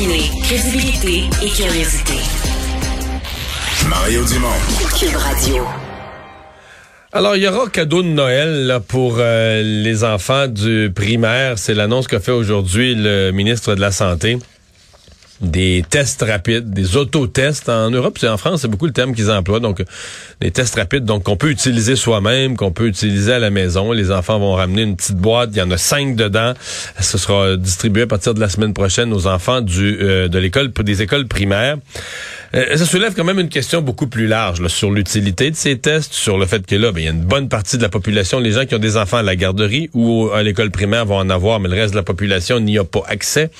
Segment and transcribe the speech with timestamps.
[0.00, 2.14] Combiner crédibilité et curiosité.
[3.86, 4.48] Mario Dumont.
[4.98, 5.64] Cube Radio.
[7.12, 11.58] Alors, il y aura cadeau de Noël là, pour euh, les enfants du primaire.
[11.58, 14.38] C'est l'annonce qu'a fait aujourd'hui le ministre de la Santé.
[15.40, 17.68] Des tests rapides, des autotests.
[17.68, 19.60] En Europe et en France, c'est beaucoup le terme qu'ils emploient.
[19.60, 19.82] Donc,
[20.40, 23.92] des tests rapides, donc qu'on peut utiliser soi-même, qu'on peut utiliser à la maison.
[23.92, 25.50] Les enfants vont ramener une petite boîte.
[25.52, 26.52] Il y en a cinq dedans.
[27.00, 31.02] Ce sera distribué à partir de la semaine prochaine aux enfants euh, de l'école des
[31.02, 31.76] écoles primaires.
[32.52, 36.12] Euh, ça soulève quand même une question beaucoup plus large sur l'utilité de ces tests,
[36.12, 38.40] sur le fait que là, ben, il y a une bonne partie de la population,
[38.40, 41.30] les gens qui ont des enfants à la garderie ou à l'école primaire vont en
[41.30, 43.50] avoir, mais le reste de la population n'y a pas accès,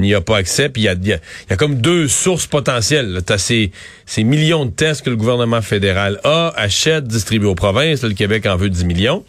[0.00, 0.68] n'y a pas accès.
[0.68, 3.20] Puis il y a, comme deux sources potentielles.
[3.24, 3.70] Tu as ces,
[4.06, 8.02] ces millions de tests que le gouvernement fédéral a, achète, distribue aux provinces.
[8.02, 9.24] le Québec en veut 10 millions.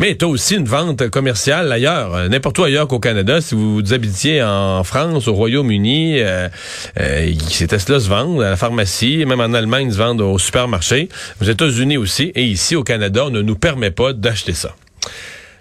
[0.00, 3.40] Mais tu as aussi une vente commerciale ailleurs, euh, n'importe où ailleurs qu'au Canada.
[3.40, 6.48] Si vous vous habitiez en France, au Royaume-Uni, euh,
[7.00, 10.38] euh, ces tests-là se vendent à la pharmacie, même en Allemagne, ils se vendent au
[10.38, 11.08] supermarché.
[11.40, 12.32] Aux États-Unis aussi.
[12.34, 14.74] Et ici, au Canada, on ne nous permet pas d'acheter ça.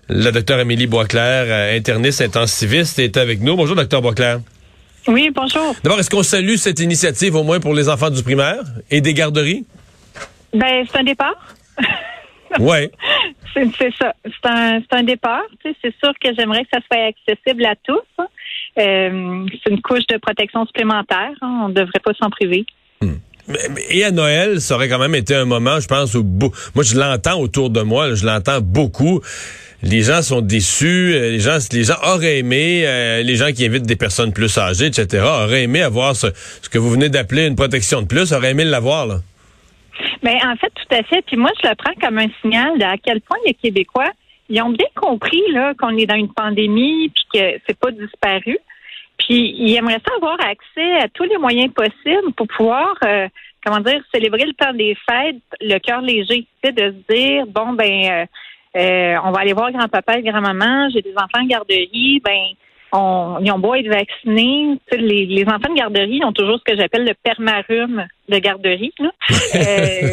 [0.10, 3.56] La docteure Amélie Boisclair, euh, interniste intensiviste, est avec nous.
[3.56, 4.40] Bonjour, docteur Boisclair.
[5.08, 5.76] Oui, bonjour.
[5.84, 9.14] D'abord, est-ce qu'on salue cette initiative au moins pour les enfants du primaire et des
[9.14, 9.66] garderies?
[10.54, 11.56] Ben, c'est un départ.
[12.60, 12.92] Ouais.
[13.54, 14.14] c'est ça.
[14.26, 15.44] C'est un, un, départ.
[15.64, 18.02] C'est sûr que j'aimerais que ça soit accessible à tous.
[18.18, 18.28] Hein.
[18.80, 21.32] Euh, c'est une couche de protection supplémentaire.
[21.42, 21.62] Hein.
[21.64, 22.66] On ne devrait pas s'en priver.
[23.02, 23.16] Hmm.
[23.90, 26.98] Et à Noël, ça aurait quand même été un moment, je pense, où moi je
[26.98, 29.22] l'entends autour de moi, je l'entends beaucoup.
[29.82, 33.66] Les gens sont déçus, euh, les gens, les gens auraient aimé, euh, les gens qui
[33.66, 36.28] invitent des personnes plus âgées, etc., auraient aimé avoir ce,
[36.62, 39.20] ce que vous venez d'appeler une protection de plus, auraient aimé l'avoir là.
[40.22, 41.22] Mais en fait, tout à fait.
[41.26, 44.12] Puis moi, je le prends comme un signal à quel point les Québécois,
[44.50, 48.58] ils ont bien compris là qu'on est dans une pandémie puis que c'est pas disparu.
[49.18, 53.28] Puis ils aimeraient ça avoir accès à tous les moyens possibles pour pouvoir, euh,
[53.66, 58.12] comment dire, célébrer le temps des fêtes, le cœur léger, de se dire bon ben,
[58.12, 58.26] euh,
[58.76, 62.54] euh, on va aller voir grand-papa et grand-maman, j'ai des enfants en garderie, ben
[62.94, 64.78] on, ils ont beau être vaccinés.
[64.92, 68.94] Les, les, enfants de garderie ont toujours ce que j'appelle le permarum de garderie.
[69.00, 69.12] Là.
[69.56, 70.08] euh,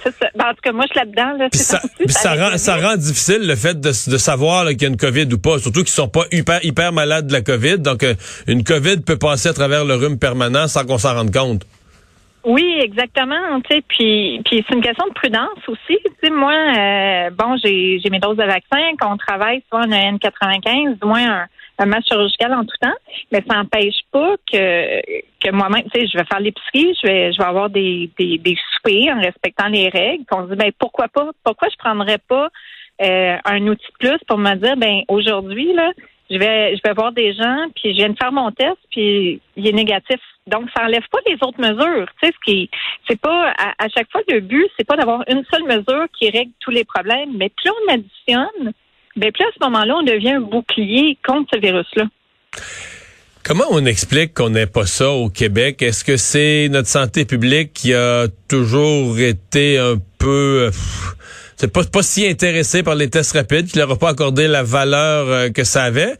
[0.34, 1.36] Ben, en tout cas, moi, je suis là-dedans.
[1.38, 4.88] Là, ça, ça, rend, ça rend difficile le fait de, de savoir qu'il y a
[4.88, 7.78] une COVID ou pas, surtout qu'ils sont pas hyper, hyper malades de la COVID.
[7.78, 8.14] Donc, euh,
[8.46, 11.66] une COVID peut passer à travers le rhume permanent sans qu'on s'en rende compte.
[12.44, 13.60] Oui, exactement.
[13.68, 15.98] Tu sais, puis, puis c'est une question de prudence aussi.
[16.02, 18.80] Tu sais, moi, euh, bon, j'ai, j'ai mes doses de vaccin.
[18.98, 21.46] Quand on travaille, soit on a N95, du moins un,
[21.80, 22.94] un match chirurgical en tout temps,
[23.32, 25.00] mais ça n'empêche pas que,
[25.40, 28.38] que moi-même, tu sais, je vais faire l'épicerie, je vais, je vais avoir des, des,
[28.38, 28.56] des
[29.10, 30.24] en respectant les règles.
[30.32, 32.48] on se dit, ben pourquoi pas, pourquoi je prendrais pas
[33.02, 35.92] euh, un outil de plus pour me dire, ben aujourd'hui là,
[36.30, 39.40] je vais, je vais voir des gens, puis je viens de faire mon test, puis
[39.56, 40.20] il est négatif.
[40.46, 42.06] Donc, ça enlève pas les autres mesures.
[42.20, 42.70] Tu sais, ce qui,
[43.08, 46.30] c'est pas à, à, chaque fois le but, c'est pas d'avoir une seule mesure qui
[46.30, 48.72] règle tous les problèmes, mais plus on additionne,
[49.16, 52.04] bien, plus à ce moment-là, on devient un bouclier contre ce virus-là.
[53.42, 55.82] Comment on explique qu'on n'ait pas ça au Québec?
[55.82, 60.70] Est-ce que c'est notre santé publique qui a toujours été un peu...
[61.56, 64.62] c'est pas, pas si intéressé par les tests rapides, qui leur a pas accordé la
[64.62, 66.16] valeur euh, que ça avait?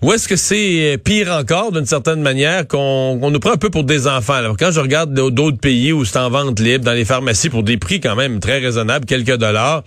[0.00, 3.82] Ou est-ce que c'est pire encore, d'une certaine manière, qu'on nous prend un peu pour
[3.82, 4.34] des enfants?
[4.34, 7.64] Alors, quand je regarde d'autres pays où c'est en vente libre, dans les pharmacies, pour
[7.64, 9.82] des prix quand même très raisonnables, quelques dollars,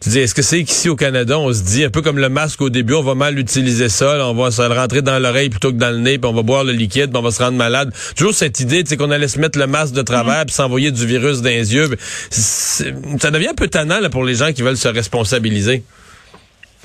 [0.00, 2.28] tu dis, est-ce que c'est qu'ici au Canada, on se dit, un peu comme le
[2.28, 5.20] masque au début, on va mal utiliser ça, là, on va se le rentrer dans
[5.20, 7.30] l'oreille plutôt que dans le nez, puis on va boire le liquide, puis on va
[7.30, 7.92] se rendre malade.
[8.16, 10.46] Toujours cette idée, tu sais, qu'on allait se mettre le masque de travers, mm-hmm.
[10.46, 11.90] puis s'envoyer du virus dans les yeux.
[12.30, 15.84] Ça devient un peu tannant là, pour les gens qui veulent se responsabiliser.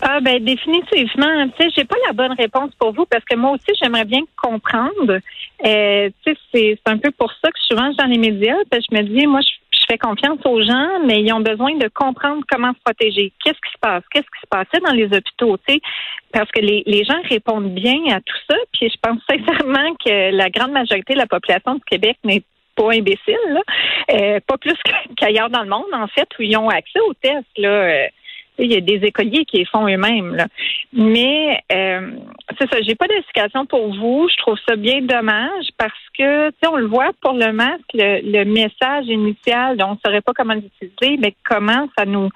[0.01, 1.49] Ah ben définitivement.
[1.57, 4.21] Tu sais, j'ai pas la bonne réponse pour vous parce que moi aussi j'aimerais bien
[4.41, 5.19] comprendre.
[5.65, 8.95] Euh, tu sais, c'est un peu pour ça que souvent dans les médias, parce que
[8.95, 9.49] je me dis, moi je,
[9.89, 13.33] fais confiance aux gens, mais ils ont besoin de comprendre comment se protéger.
[13.43, 14.03] Qu'est-ce qui se passe?
[14.13, 15.81] Qu'est-ce qui se passait dans les hôpitaux Tu sais,
[16.31, 18.55] parce que les, les gens répondent bien à tout ça.
[18.71, 22.43] Puis je pense sincèrement que la grande majorité de la population du Québec n'est
[22.75, 23.61] pas imbécile, là.
[24.13, 24.77] Euh, pas plus
[25.17, 28.07] qu'ailleurs dans le monde en fait où ils ont accès aux tests là.
[28.59, 30.45] Il y a des écoliers qui les font eux-mêmes.
[30.93, 32.11] Mais euh,
[32.57, 34.27] c'est ça, j'ai pas d'explication pour vous.
[34.29, 37.81] Je trouve ça bien dommage parce que, tu sais, on le voit pour le masque,
[37.93, 42.29] le, message initial, on ne saurait pas comment l'utiliser, mais comment ça nous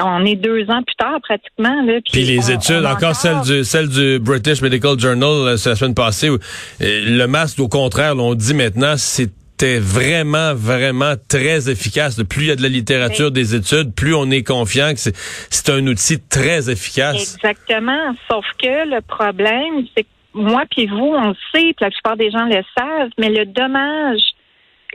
[0.00, 1.82] on est deux ans plus tard pratiquement.
[1.82, 5.94] Là, puis, les études, encore, celle du celle du British Medical Journal euh, la semaine
[5.94, 6.38] passée, où, euh,
[6.80, 12.22] le masque, au contraire, on dit maintenant, c'est c'était vraiment, vraiment très efficace.
[12.22, 15.70] Plus il y a de la littérature, des études, plus on est confiant que c'est
[15.70, 17.34] un outil très efficace.
[17.34, 18.14] Exactement.
[18.30, 22.16] Sauf que le problème, c'est que moi puis vous, on le sait, puis la plupart
[22.16, 24.20] des gens le savent, mais le dommage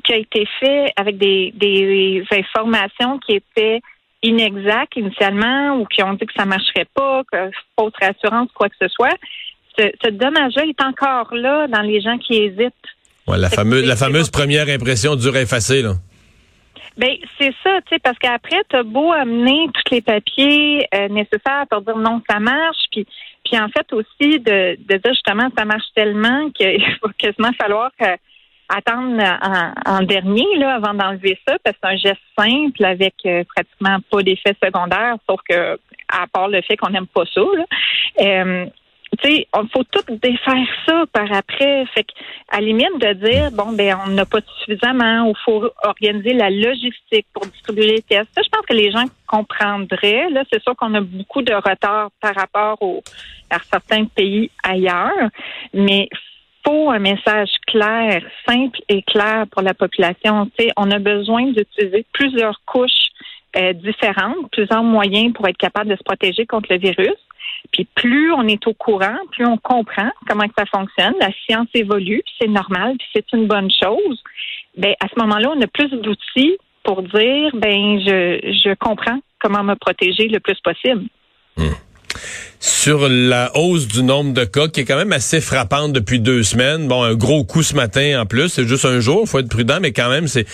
[0.06, 3.82] qui a été fait avec des, des informations qui étaient
[4.22, 8.76] inexactes initialement ou qui ont dit que ça marcherait pas, que fausse rassurance, quoi que
[8.82, 9.18] ce soit,
[9.78, 12.74] ce, ce dommage-là est encore là dans les gens qui hésitent.
[13.28, 15.94] Ouais, la fameuse, la fameuse première impression dure à effacer, là.
[16.96, 21.66] Ben c'est ça, tu sais, parce qu'après, t'as beau amener tous les papiers euh, nécessaires
[21.70, 23.08] pour dire non, ça marche, puis
[23.44, 27.90] puis en fait aussi de, de dire justement ça marche tellement qu'il va quasiment falloir
[28.02, 28.16] euh,
[28.70, 29.22] attendre
[29.86, 33.98] en, dernier là avant d'enlever ça, parce que c'est un geste simple avec euh, pratiquement
[34.12, 35.80] pas d'effet secondaire, sauf que
[36.10, 37.42] à part le fait qu'on n'aime pas ça.
[37.42, 38.68] Là
[39.22, 41.86] tu faut tout défaire ça par après.
[41.94, 42.06] Fait
[42.50, 46.50] à la limite de dire, bon, ben, on n'a pas suffisamment, il faut organiser la
[46.50, 48.30] logistique pour distribuer les tests.
[48.36, 50.30] Ça, je pense que les gens comprendraient.
[50.30, 53.02] Là, c'est sûr qu'on a beaucoup de retard par rapport au,
[53.50, 55.30] à certains pays ailleurs,
[55.74, 56.10] mais
[56.66, 60.50] faut un message clair, simple et clair pour la population.
[60.58, 63.10] Tu on a besoin d'utiliser plusieurs couches
[63.58, 67.18] euh, différentes, plusieurs moyens pour être capable de se protéger contre le virus.
[67.72, 71.14] Puis plus on est au courant, plus on comprend comment que ça fonctionne.
[71.20, 74.22] La science évolue, c'est normal, puis c'est une bonne chose.
[74.78, 79.64] Ben à ce moment-là, on a plus d'outils pour dire ben je, je comprends comment
[79.64, 81.06] me protéger le plus possible.
[81.58, 81.74] Hmm
[82.60, 86.44] sur la hausse du nombre de cas qui est quand même assez frappante depuis deux
[86.44, 86.88] semaines.
[86.88, 89.80] Bon, un gros coup ce matin en plus, c'est juste un jour, faut être prudent,
[89.82, 90.46] mais quand même, c'est.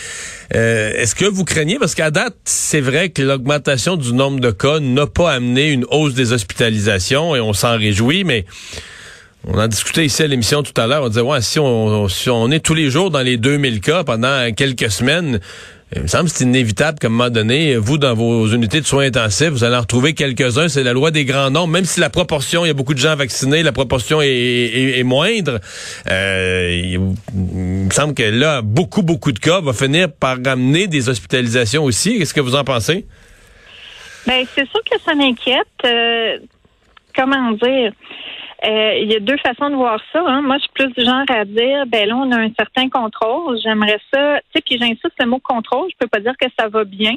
[0.56, 1.78] Euh, est-ce que vous craignez?
[1.78, 5.86] Parce qu'à date, c'est vrai que l'augmentation du nombre de cas n'a pas amené une
[5.92, 8.46] hausse des hospitalisations et on s'en réjouit, mais
[9.48, 11.04] on en discutait ici à l'émission tout à l'heure.
[11.04, 14.04] On disait ouais, si on, si on est tous les jours dans les 2000 cas
[14.04, 15.40] pendant quelques semaines
[15.96, 18.86] il me semble que c'est inévitable qu'à un moment donné, vous, dans vos unités de
[18.86, 20.70] soins intensifs, vous allez en retrouver quelques-uns.
[20.70, 21.74] C'est la loi des grands nombres.
[21.74, 25.60] Même si la proportion, il y a beaucoup de gens vaccinés, la proportion est, moindre.
[26.08, 27.00] Euh, il,
[27.34, 32.20] me semble que là, beaucoup, beaucoup de cas va finir par ramener des hospitalisations aussi.
[32.20, 33.08] Qu'est-ce que vous en pensez?
[34.28, 35.66] Ben, c'est sûr que ça m'inquiète.
[35.86, 36.38] Euh,
[37.16, 37.94] comment dire?
[38.66, 40.22] Euh, il y a deux façons de voir ça.
[40.26, 40.42] Hein.
[40.42, 43.58] Moi, je suis plus du genre à dire, ben là, on a un certain contrôle.
[43.64, 44.40] J'aimerais ça.
[44.40, 45.90] Tu sais, puis j'insiste le mot contrôle.
[45.92, 47.16] Je peux pas dire que ça va bien.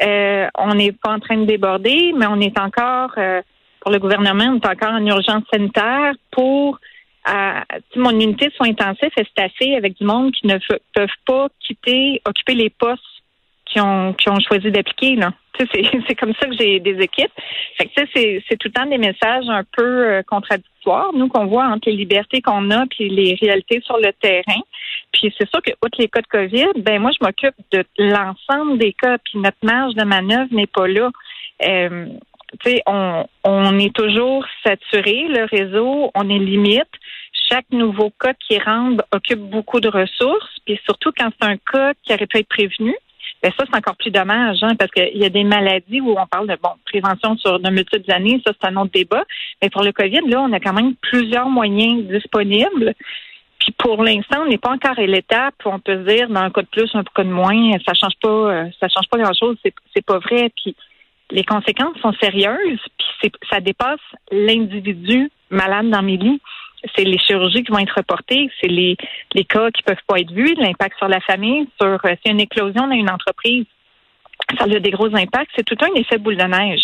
[0.00, 3.42] Euh, on n'est pas en train de déborder, mais on est encore, euh,
[3.80, 6.78] pour le gouvernement, on est encore en urgence sanitaire pour
[7.24, 7.64] à,
[7.96, 10.56] mon unité de soins intensifs est staffée avec du monde qui ne
[10.94, 13.02] peuvent pas quitter, occuper les postes
[13.70, 15.16] qui ont, qui ont choisi d'appliquer.
[15.16, 15.32] Là.
[16.06, 17.32] C'est comme ça que j'ai des équipes.
[17.76, 21.46] Fait que c'est, c'est tout le temps des messages un peu euh, contradictoires, nous, qu'on
[21.46, 24.60] voit entre les libertés qu'on a puis les réalités sur le terrain.
[25.12, 28.78] Puis c'est sûr que, outre les cas de COVID, ben moi, je m'occupe de l'ensemble
[28.78, 31.10] des cas, puis notre marge de manœuvre n'est pas là.
[31.66, 32.06] Euh,
[32.86, 36.88] on, on est toujours saturé, le réseau, on est limite.
[37.50, 41.94] Chaque nouveau cas qui rentre occupe beaucoup de ressources, puis surtout quand c'est un cas
[42.02, 42.94] qui aurait pu être prévenu,
[43.42, 46.26] ben ça, c'est encore plus dommage, hein, parce qu'il y a des maladies où on
[46.26, 49.24] parle de bon prévention sur de multiples années, ça, c'est un autre débat.
[49.62, 52.94] Mais pour le COVID, là, on a quand même plusieurs moyens disponibles.
[53.60, 56.40] Puis pour l'instant, on n'est pas encore à l'étape où on peut se dire, dans
[56.40, 59.18] un cas de plus, un cas de moins, ça change pas, euh, ça change pas
[59.18, 60.50] grand-chose, c'est pas vrai.
[60.56, 60.74] Puis
[61.30, 62.80] les conséquences sont sérieuses,
[63.20, 64.00] puis ça dépasse
[64.32, 66.40] l'individu malade dans mes lits
[66.94, 68.96] c'est les chirurgies qui vont être reportées, c'est les,
[69.34, 72.40] les cas qui peuvent pas être vus, l'impact sur la famille, sur euh, si une
[72.40, 73.64] éclosion dans une entreprise.
[74.56, 75.50] Ça a des gros impacts.
[75.56, 76.80] C'est tout un effet boule de neige.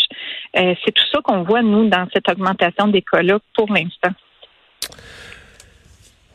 [0.58, 4.10] Euh, c'est tout ça qu'on voit, nous, dans cette augmentation des cas-là pour l'instant.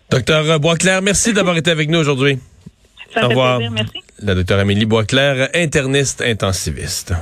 [0.10, 2.40] Docteur Boisclair, merci d'avoir été avec nous aujourd'hui.
[3.14, 3.58] Ça Au revoir.
[3.58, 4.02] Plaisir, merci.
[4.22, 7.14] La docteure Amélie Boisclair, interniste intensiviste.